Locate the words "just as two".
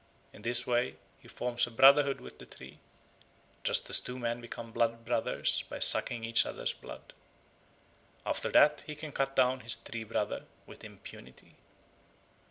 3.63-4.17